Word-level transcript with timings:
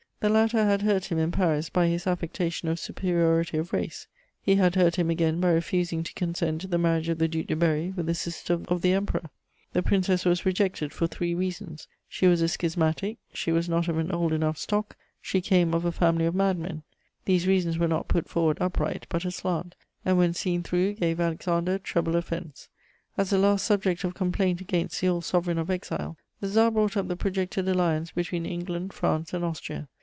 the 0.19 0.29
latter 0.29 0.63
had 0.65 0.83
hurt 0.83 1.05
him, 1.05 1.17
in 1.17 1.31
Paris, 1.31 1.67
by 1.71 1.87
his 1.87 2.05
affectation 2.05 2.67
of 2.69 2.77
superiority 2.77 3.57
of 3.57 3.73
race; 3.73 4.05
he 4.39 4.53
had 4.53 4.75
hurt 4.75 4.97
him 4.97 5.09
again 5.09 5.39
by 5.39 5.49
refusing 5.51 6.03
to 6.03 6.13
consent 6.13 6.61
to 6.61 6.67
the 6.67 6.77
marriage 6.77 7.09
of 7.09 7.17
the 7.17 7.27
Duc 7.27 7.47
de 7.47 7.55
Berry 7.55 7.89
with 7.97 8.07
a 8.07 8.13
sister 8.13 8.59
of 8.67 8.83
the 8.83 8.93
Emperor; 8.93 9.31
the 9.73 9.81
Princess 9.81 10.23
was 10.23 10.45
rejected 10.45 10.93
for 10.93 11.07
three 11.07 11.33
reasons: 11.33 11.87
she 12.07 12.27
was 12.27 12.39
a 12.43 12.47
schismatic; 12.47 13.17
she 13.33 13.51
was 13.51 13.67
not 13.67 13.87
of 13.87 13.97
an 13.97 14.11
old 14.11 14.31
enough 14.31 14.59
stock; 14.59 14.95
she 15.23 15.41
came 15.41 15.73
of 15.73 15.85
a 15.85 15.91
family 15.91 16.27
of 16.27 16.35
madmen: 16.35 16.83
these 17.25 17.47
reasons 17.47 17.79
were 17.79 17.87
not 17.87 18.07
put 18.07 18.29
forward 18.29 18.59
upright 18.61 19.07
but 19.09 19.25
aslant, 19.25 19.73
and, 20.05 20.19
when 20.19 20.35
seen 20.35 20.61
through, 20.61 20.93
gave 20.93 21.19
Alexander 21.19 21.79
treble 21.79 22.15
offense. 22.15 22.69
As 23.17 23.33
a 23.33 23.39
last 23.39 23.65
subject 23.65 24.03
of 24.03 24.13
complaint 24.13 24.61
against 24.61 25.01
the 25.01 25.07
old 25.07 25.25
sovereign 25.25 25.57
of 25.57 25.71
exile, 25.71 26.15
the 26.39 26.47
Tsar 26.47 26.69
brought 26.69 26.95
up 26.95 27.07
the 27.07 27.15
projected 27.17 27.67
alliance 27.67 28.11
between 28.11 28.45
England, 28.45 28.93
France 28.93 29.33
and 29.33 29.43
Austria. 29.43 29.87